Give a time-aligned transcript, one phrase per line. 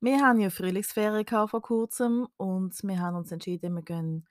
[0.00, 4.28] Wir haben ja Frühlingsferien vor kurzem und wir haben uns entschieden, wir gehen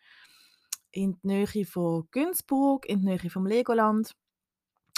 [0.91, 4.15] in die Nähe von Günzburg, in die Nähe vom Legoland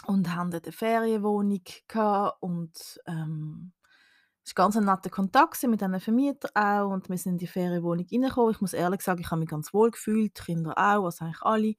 [0.05, 3.71] und haben dort eine Ferienwohnung gehabt und ähm,
[4.45, 7.47] es war ganz ein netter Kontakt mit diesen Vermietern auch und wir sind in die
[7.47, 8.51] Ferienwohnung reingekommen.
[8.51, 11.41] Ich muss ehrlich sagen, ich habe mich ganz wohl gefühlt, die Kinder auch, also eigentlich
[11.41, 11.75] alle,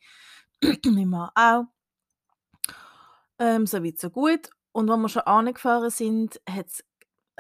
[0.87, 1.65] mein Mann auch.
[3.39, 4.51] Ähm, so weit, so gut.
[4.73, 6.85] Und als wir schon angefahren sind, hat es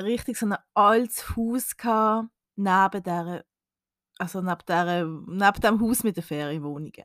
[0.04, 1.74] richtig so ein altes Haus
[2.56, 3.44] neben der,
[4.18, 7.04] also neben, der, neben dem Haus mit den Ferienwohnungen.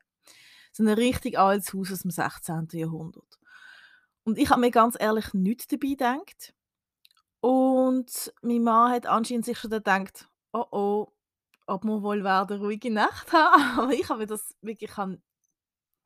[0.71, 2.67] So ein richtig altes Haus aus dem 16.
[2.73, 3.39] Jahrhundert.
[4.23, 6.53] Und ich habe mir ganz ehrlich nichts dabei gedacht.
[7.39, 11.13] Und mein Mann hat anscheinend sich schon gedacht, oh oh,
[11.67, 13.79] ob wir wohl eine ruhige Nacht haben.
[13.79, 14.91] Aber ich habe das wirklich,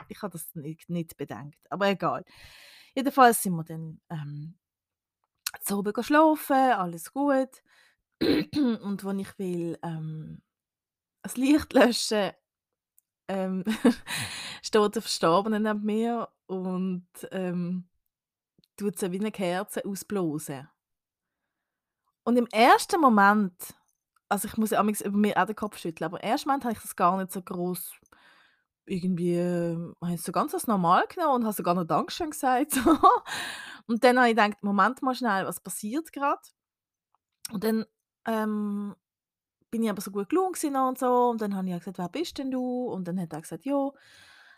[0.10, 1.60] ich habe das nicht, nicht bedenkt.
[1.70, 2.26] Aber egal.
[2.94, 4.59] Jedenfalls sind wir dann ähm,
[5.62, 7.64] zu oben schlafen, alles gut.
[8.22, 10.42] Und wenn ich will ähm,
[11.22, 12.32] das Licht löschen,
[13.28, 13.64] ähm,
[14.62, 17.88] steht der Verstorbene neben mir und ähm,
[18.76, 20.68] tut sie wie eine Kerze ausblasen.
[22.24, 23.54] Und im ersten Moment,
[24.30, 26.74] also ich muss ja über mir auch den Kopf schütteln, aber im ersten Moment habe
[26.74, 27.94] ich das gar nicht so groß
[28.86, 29.40] irgendwie,
[30.02, 32.74] habe ich so ganz als normal genommen und habe sogar noch Dankeschön gesagt.
[33.90, 36.42] Und dann habe ich gedacht, Moment mal schnell, was passiert gerade?
[37.52, 37.86] Und dann
[38.28, 38.96] ähm,
[39.72, 41.30] bin ich aber so gut gelungen und so.
[41.30, 42.86] Und dann habe ich gesagt, wer bist denn du?
[42.86, 43.90] Und dann hat er gesagt, ja,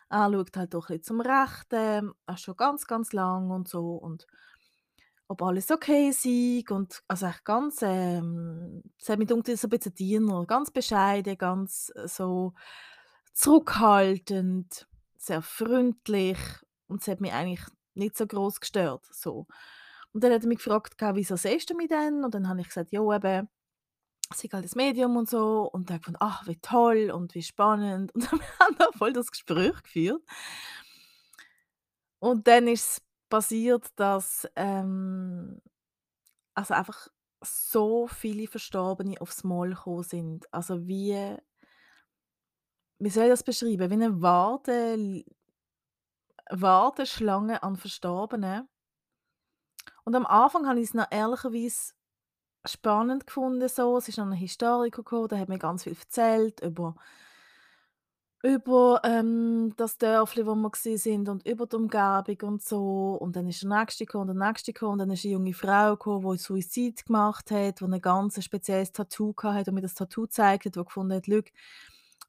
[0.09, 3.69] er schaut halt doch ein bisschen zum Rechten, er ist schon ganz, ganz lang und
[3.69, 3.95] so.
[3.95, 4.27] Und
[5.29, 6.69] ob alles okay ist.
[6.69, 11.89] Und also echt ganz, ähm, es hat mich so ein bisschen Diener, ganz bescheiden, ganz
[11.95, 12.53] äh, so
[13.31, 16.37] zurückhaltend, sehr freundlich.
[16.87, 17.61] Und es hat mich eigentlich
[17.93, 19.05] nicht so groß gestört.
[19.11, 19.47] So.
[20.13, 22.23] Und dann hat er mich gefragt, wieso siehst du mich denn?
[22.23, 23.49] Und dann habe ich gesagt, ja, eben,
[24.33, 25.69] sei halt das Medium und so.
[25.71, 28.13] Und hat gefunden, ach, wie toll und wie spannend.
[28.15, 30.21] Und dann haben wir voll das Gespräch geführt.
[32.19, 35.59] Und dann ist es passiert, dass ähm,
[36.53, 37.07] also einfach
[37.43, 40.53] so viele Verstorbene aufs Mal gekommen sind.
[40.53, 41.15] Also wie,
[42.99, 43.89] wie soll ich das beschreiben?
[43.89, 45.23] Wie eine Warte,
[46.51, 48.67] Warteschlange an Verstorbenen.
[50.03, 51.93] Und am Anfang habe ich es noch ehrlicherweise
[52.65, 53.67] spannend gefunden.
[53.67, 53.97] So.
[53.97, 56.95] Es ist noch ein Historiker gekommen, der hat mir ganz viel erzählt über,
[58.43, 63.17] über ähm, das Dörfli, wo wir sind und über die Umgebung und so.
[63.19, 65.53] Und dann ist der nächste gekommen und der nächste gekommen und dann ist eine junge
[65.53, 69.95] Frau gekommen, die Suizid gemacht hat, die ein ganz spezielles Tattoo hatte und mir das
[69.95, 71.27] Tattoo gezeigt hat, die gefunden hat,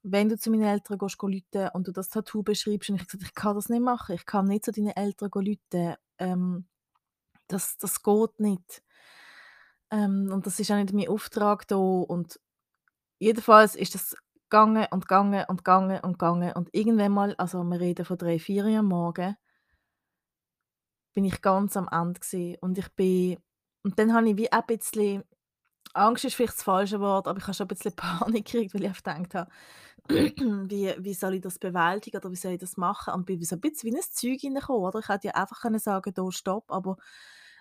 [0.03, 3.23] wenn du zu meinen Eltern gehst, rufen und du das Tattoo beschreibst und ich gesagt,
[3.23, 6.67] ich kann das nicht machen, ich kann nicht zu deinen Eltern rufen, ähm,
[7.47, 8.83] das, das geht nicht.
[9.91, 12.39] Ähm, und das ist auch nicht mein Auftrag da und
[13.19, 14.15] jedenfalls ist das
[14.49, 18.39] gegangen und gegangen und gegangen und gegangen und irgendwann mal, also wir reden von drei,
[18.39, 19.35] vier am Morgen,
[21.13, 22.57] bin ich ganz am Ende gewesen.
[22.61, 23.37] und ich bin
[23.83, 25.23] und dann habe ich wie ein bisschen
[25.93, 28.81] Angst ist vielleicht das falsche Wort, aber ich habe schon ein bisschen Panik gekriegt, weil
[28.83, 29.51] ich einfach gedacht habe,
[30.69, 33.13] wie, wie soll ich das bewältigen oder wie soll ich das machen?
[33.13, 34.99] Und bin so ein bisschen wie ein Zeug reingekommen, oder?
[34.99, 36.97] Ich hätte ja einfach können sagen, da stopp, aber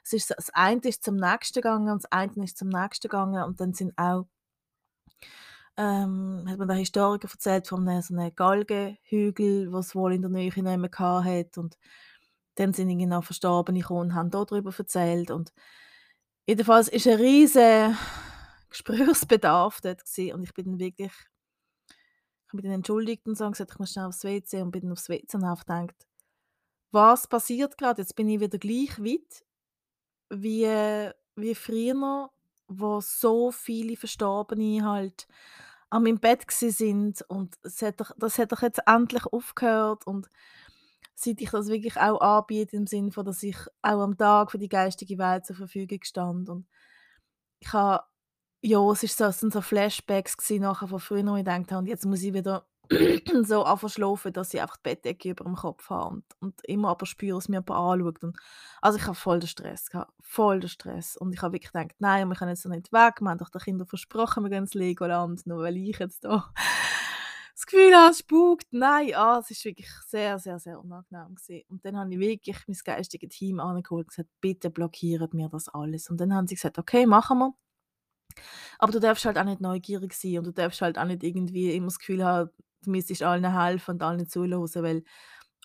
[0.04, 3.44] es ist, das eine ist zum nächsten gegangen und das eine ist zum nächsten gegangen
[3.44, 4.26] und dann sind auch
[5.76, 10.30] ähm, hat mir der Historiker erzählt von einem, so einem Galgenhügel, was wohl in der
[10.30, 11.78] Nähe nicht hat und
[12.56, 15.52] dann sind irgendwie noch Verstorbene gekommen und haben darüber erzählt und
[16.46, 17.96] jedenfalls ist ein riesiger
[18.70, 20.34] Gesprächsbedarf dort gewesen.
[20.34, 21.12] und ich bin dann wirklich
[22.52, 24.92] ich mich dann entschuldigt und so gesagt, ich muss schnell aufs WC und bin dann
[24.92, 26.06] aufs WC und habe gedacht,
[26.90, 28.02] was passiert gerade?
[28.02, 29.44] Jetzt bin ich wieder gleich weit
[30.28, 32.30] wie, wie früher,
[32.68, 35.26] wo so viele Verstorbene halt
[35.88, 40.28] an meinem Bett sind und es hat doch, das hat doch jetzt endlich aufgehört und
[41.14, 44.58] seit ich das wirklich auch anbiete, im Sinne von, dass ich auch am Tag für
[44.58, 46.66] die geistige Welt zur Verfügung stand und
[47.60, 48.04] ich habe
[48.62, 51.70] ja, es, ist so, es sind so Flashbacks gewesen, nachher von früher, wo ich gedacht
[51.72, 52.66] habe, und jetzt muss ich wieder
[53.44, 56.90] so anfangen schlafen, dass ich einfach die Bettdecke über dem Kopf habe und und immer
[56.90, 58.36] aber spüre, dass mir jemand anschaut und
[58.82, 61.94] also, ich habe voll den Stress gehabt, voll den Stress und ich habe wirklich gedacht:
[62.00, 63.20] «Nein, wir können jetzt noch nicht weg.
[63.20, 66.52] Wir haben doch den Kindern versprochen, wir gehen ins Legoland, nur weil ich jetzt da
[67.72, 71.64] Gefühl habe, spukt.» Nein, ah, es ist wirklich sehr, sehr, sehr unangenehm gewesen.
[71.68, 75.68] Und dann habe ich wirklich mein geistiges Team angeholt und gesagt: «Bitte blockiert mir das
[75.68, 77.54] alles.» Und dann haben sie gesagt: «Okay, machen wir.»
[78.78, 81.72] Aber du darfst halt auch nicht neugierig sein und du darfst halt auch nicht irgendwie
[81.74, 82.50] immer das Gefühl haben,
[82.84, 85.04] du müsstest allen helfen und allen zuhören, weil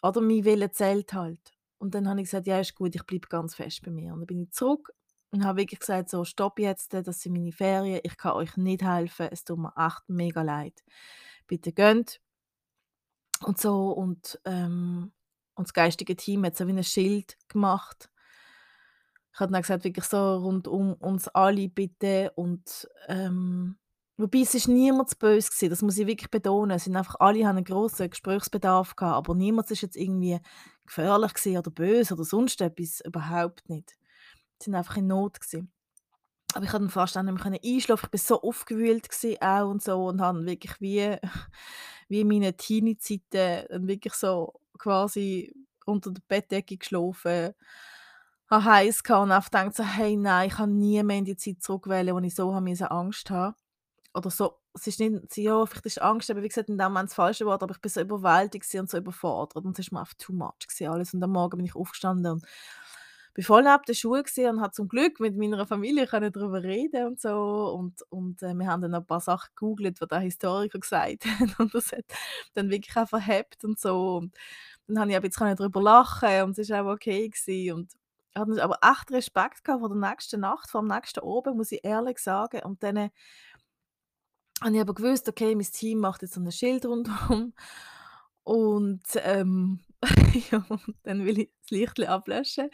[0.03, 1.39] oder mein Wille zählt halt.
[1.80, 4.19] Und dann habe ich gesagt: «Ja, ist gut, ich bleibe ganz fest bei mir.» Und
[4.21, 4.92] dann bin ich zurück
[5.31, 8.83] und habe wirklich gesagt: «So, stopp jetzt, das sind meine Ferien, ich kann euch nicht
[8.83, 10.83] helfen, es tut mir echt mega leid.
[11.48, 12.20] Bitte geht.»
[13.46, 15.12] Und so und, ähm
[15.56, 18.10] und das geistige Team hat so wie ein Schild gemacht.
[19.34, 23.78] Ich habe dann gesagt, wirklich so rund um uns alle bitte und, ähm
[24.20, 26.76] wobei es ist niemand böse gewesen, das muss ich wirklich betonen.
[26.76, 30.40] Es sind einfach alle haben einen grossen Gesprächsbedarf gehabt, aber niemand ist jetzt irgendwie
[30.88, 33.92] gefährlich oder böse oder sonst etwas, überhaupt nicht.
[34.60, 35.72] Sie sind einfach in Not gewesen.
[36.54, 38.10] Aber ich konnte fast auch nicht mehr einschlafen.
[38.14, 39.08] Ich war so aufgewühlt
[39.42, 41.18] auch und so und habe wirklich wie
[42.10, 45.54] wie in meinen Teenie-Zeiten wirklich so quasi
[45.86, 47.54] unter der Bettdecke geschlafen,
[48.50, 51.62] habe heiß und einfach gedacht so: «Hey, nein, ich kann nie mehr in die Zeit
[51.62, 53.56] zurück wollen, wo ich so habe Angst haben.»
[54.14, 57.10] Oder so es ist nicht ja, vielleicht ist Angst aber wie gesagt in dem Moment
[57.10, 60.02] das falsche Wort, aber ich bin so überwältigt und so überfordert und es war mir
[60.02, 61.14] einfach too much gewesen alles.
[61.16, 62.46] Und am Morgen bin ich aufgestanden und
[63.38, 67.06] bin voll den Schuhen gewesen und habe zum Glück mit meiner Familie können darüber reden
[67.06, 67.72] und so.
[67.78, 71.60] Und und, äh, wir haben dann ein paar Sachen gegoogelt, was der Historiker gesagt hat.
[71.60, 72.06] Und das hat
[72.56, 74.18] dann wirklich auch verhebt und so.
[74.18, 74.34] Und
[74.88, 77.94] dann habe ich jetzt können darüber lachen und es war auch okay gewesen und
[78.36, 82.18] hatte aber echt Respekt vor der nächsten Nacht, vor dem nächsten Abend, muss ich ehrlich
[82.18, 82.62] sagen.
[82.63, 82.98] Und dann
[84.62, 87.54] habe ich aber gewusst, okay, mein Team macht jetzt so ein Schild rundherum
[88.44, 89.81] und, ähm,
[90.52, 90.64] ja,
[91.04, 92.70] dann will ich das Lichtchen ablöschen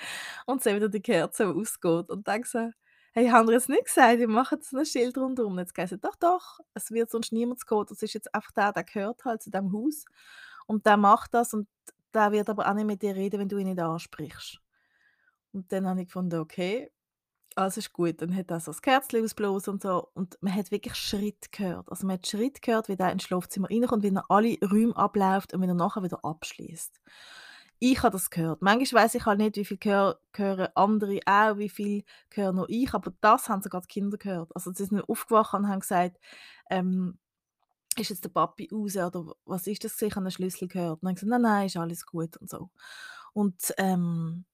[0.45, 2.69] und sehe wieder die Kerze, die ausgeht und denke so:
[3.13, 6.15] «Hey, haben wir jetzt nicht gesagt, wir machen jetzt ein Schild rundherum?» Jetzt es: «Doch,
[6.17, 7.85] doch, es wird sonst niemand gehen.
[7.87, 10.05] Das ist jetzt einfach der, der gehört halt zu diesem Haus
[10.67, 11.67] und der macht das und
[12.13, 14.59] der wird aber auch nicht mit dir reden, wenn du ihn nicht ansprichst.»
[15.53, 16.91] Und dann habe ich gefunden: «Okay,
[17.57, 20.71] alles ist gut.» Dann hat er so das Kerzchen ausgeblasen und so und man hat
[20.71, 21.89] wirklich Schritt gehört.
[21.91, 25.53] Also, man hat Schritt gehört, wie der ins Schlafzimmer reinkommt, wie er alle Räume abläuft
[25.53, 26.99] und wie er nachher wieder abschließt.
[27.79, 28.61] Ich habe das gehört.
[28.61, 29.77] Manchmal weiss ich halt nicht, wie viel
[30.35, 32.03] hören andere auch, wie viel
[32.33, 34.51] höre nur ich, aber das haben sogar die Kinder gehört.
[34.55, 36.17] Also, sie sind aufgewacht und haben gesagt,
[36.69, 37.17] ähm:
[37.97, 40.01] «Ist jetzt der Papi raus oder was ist das?
[40.01, 42.37] Ich habe 'n Schlüssel gehört.» Und dann habe ich gesagt: «Nein, nein, ist alles gut.»
[42.37, 42.69] und so.
[43.33, 44.45] Und, ähm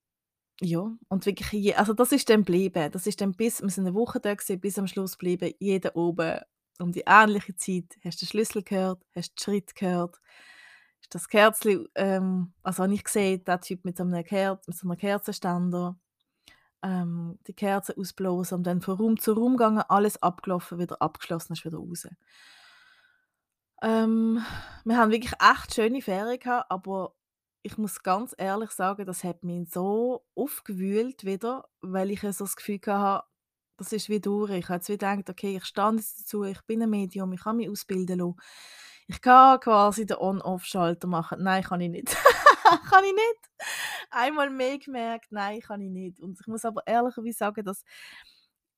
[0.62, 2.92] ja, und wirklich je also das ist dann geblieben.
[2.92, 5.96] Das ist dann bis wir sind 'ne Woche da gewesen, bis am Schluss geblieben, jeder
[5.96, 6.40] oben
[6.80, 7.98] um die ähnliche Zeit.
[8.04, 10.18] Hast den Schlüssel gehört, hast die Schritte gehört,
[11.02, 14.78] hast das Kerzchen ähm, also habe ich gesehen, der Typ mit so 'nem Kerz mit
[14.78, 15.98] so 'nem Kerzenständer,
[16.84, 21.54] ähm, die Kerze ausblasen und dann von Raum zu Raum gegangen, alles abgelaufen, wieder abgeschlossen,
[21.54, 22.08] ist wieder raus.
[23.82, 24.44] Ähm,
[24.84, 27.14] wir haben wirklich echt schöne Ferien gehabt, aber
[27.64, 32.56] ich muss ganz ehrlich sagen, das hat mich so aufgewühlt wieder, weil ich so das
[32.56, 33.26] Gefühl hatte,
[33.78, 34.52] das ist wie durch.
[34.52, 38.20] Ich habe gedacht: «Okay, ich jetzt dazu, ich bin ein Medium, ich kann mich ausbilden
[38.20, 38.36] lassen.
[39.08, 42.16] Ich kann quasi den On-Off-Schalter machen.» Nein, kann ich nicht.
[42.92, 43.50] Kann ich nicht.
[44.12, 47.84] Einmal mehr gemerkt: «Nein, kann ich nicht.» Und ich muss aber ehrlicherweise sagen, dass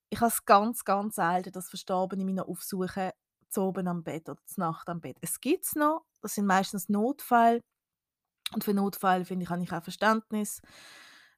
[0.09, 3.11] ich habe es ganz, ganz selten, dass Verstorbene mich noch aufsuchen
[3.57, 5.17] oben am Bett oder Nacht am Bett.
[5.21, 7.59] Es gibt es noch, das sind meistens Notfälle.
[8.53, 10.61] Und für Notfälle, finde ich, habe ich auch Verständnis.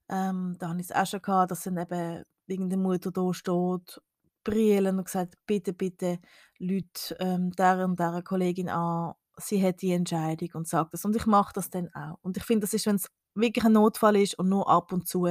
[0.10, 4.02] Ähm, da habe ich es auch schon gehabt, dass dann eben irgendeine Mutter da steht,
[4.44, 6.20] brüllen und gesagt: «Bitte, bitte
[6.60, 11.16] Leute ähm, dieser und dieser Kollegin an, sie hat die Entscheidung und sagt das.» Und
[11.16, 12.18] ich mache das dann auch.
[12.22, 15.08] Und ich finde, das ist, wenn es wirklich ein Notfall ist und nur ab und
[15.08, 15.28] zu,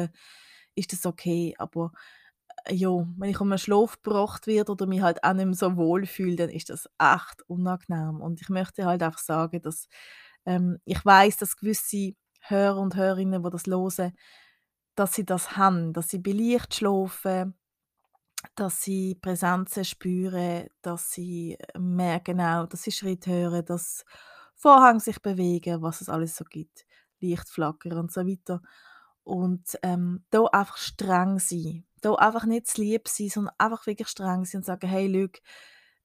[0.75, 1.55] ist das okay.
[1.59, 1.93] Aber,
[2.65, 5.55] äh, ja, wenn ich um den Schlaf gebracht werde oder mich halt auch nicht mehr
[5.55, 8.21] so wohl fühle, dann ist das echt unangenehm.
[8.21, 9.89] Und ich möchte halt einfach sagen, dass
[10.47, 14.13] ähm, ich weiß, dass gewisse Hörer und Hörerinnen, die das hören,
[14.97, 17.55] dass sie das haben, dass sie bei Licht schlafen,
[18.57, 24.05] dass sie Präsenzen spüren, dass sie äh, merken auch, dass sie Schritt hören, dass
[24.57, 26.85] Vorhänge sich bewegen, was es alles so gibt,
[27.21, 28.61] Lichtflacker und so weiter.
[29.25, 31.85] Und, ähm, da einfach streng sein.
[32.01, 35.41] Da einfach nicht zu lieb sein, sondern einfach wirklich streng sein und sagen: «Hey, schau,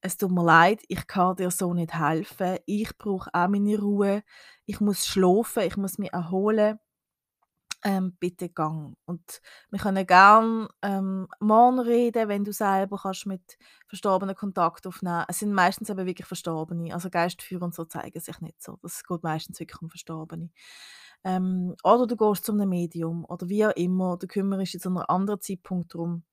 [0.02, 2.58] es tut mir leid, ich kann dir so nicht helfen.
[2.66, 4.24] Ich brauche auch meine Ruhe.
[4.66, 6.80] Ich muss schlafen, ich muss mich erholen.
[7.84, 8.96] ähm, bitte gang.
[9.06, 15.26] Und wir können gerne ähm, morgen reden, wenn du selber kannst mit Verstorbenen Kontakt aufnehmen.
[15.28, 16.94] Es sind meistens eben wirklich Verstorbene.
[16.94, 18.78] Also Geistführer und so zeigen sich nicht so.
[18.82, 20.50] Das geht meistens wirklich um Verstorbene.
[21.24, 24.18] Ähm, oder du gehst zu einem Medium oder wie auch immer.
[24.18, 26.24] Du kümmerst dich zu einem anderen Zeitpunkt darum.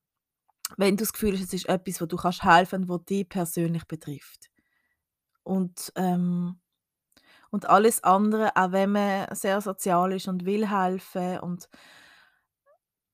[0.76, 3.84] Wenn du das Gefühl hast, es ist etwas, wo du kannst helfen, wo dich persönlich
[3.86, 4.50] betrifft.
[5.44, 6.60] Und ähm,
[7.50, 11.68] und alles andere, auch wenn man sehr sozial ist und will helfen und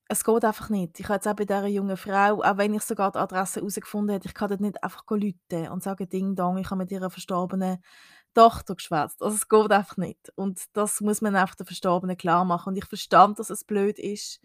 [0.09, 0.99] es geht einfach nicht.
[0.99, 4.16] Ich habe jetzt auch bei dieser jungen Frau, auch wenn ich sogar die Adresse herausgefunden
[4.16, 7.11] habe, ich kann dort nicht einfach rufen und sagen: «Ding Dong, ich habe mit ihrer
[7.11, 7.78] verstorbenen
[8.35, 10.33] Tochter geschwätzt.» Also, es geht einfach nicht.
[10.37, 12.71] Und das muss man einfach den Verstorbenen klar machen.
[12.71, 14.41] Und ich verstand, dass es blöd ist.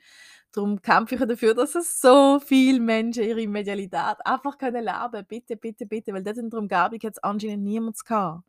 [0.52, 5.26] Darum kämpfe ich dafür, dass es so viele Menschen ihre Medialität einfach können leben.
[5.28, 8.44] Bitte, bitte, bitte, weil dort in der Umgebung hat es anscheinend niemand gehabt.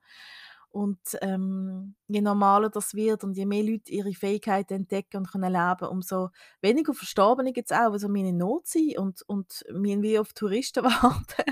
[0.70, 5.50] Und ähm, je normaler das wird und je mehr Leute ihre Fähigkeiten entdecken und können
[5.52, 6.28] leben, umso
[6.60, 10.84] weniger Verstorbene gibt es auch, die so in Not sind und, und wie auf Touristen
[10.84, 11.44] warten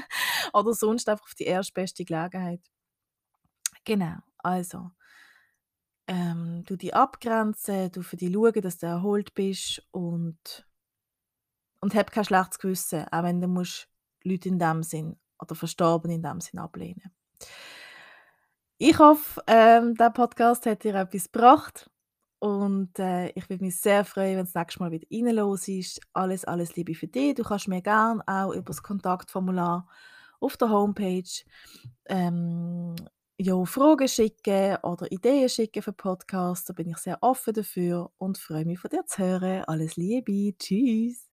[0.53, 2.61] oder sonst einfach auf die erstbeste Gelegenheit.
[3.85, 4.91] Genau, also
[6.07, 10.67] ähm, du die abgrenzen, du für dich schauen, dass du erholt bist und,
[11.81, 13.89] und hab kein schlechtes Gewissen, auch wenn du musst
[14.23, 17.13] Leute in dem Sinn oder Verstorbene in dem Sinn ablehnen
[18.79, 21.91] ich hoffe, ähm, der Podcast hat dir etwas gebracht
[22.41, 26.01] und äh, ich würde mich sehr freuen, wenn du das nächste Mal wieder reinhörst.
[26.13, 27.35] Alles, alles Liebe für dich.
[27.35, 29.89] Du kannst mir gerne auch über das Kontaktformular
[30.41, 31.23] auf der Homepage
[32.07, 32.97] ähm,
[33.39, 36.67] ja, Fragen schicken oder Ideen schicken für Podcasts.
[36.67, 39.65] Da bin ich sehr offen dafür und freue mich von dir zu hören.
[39.65, 40.57] Alles Liebe.
[40.57, 41.29] Tschüss.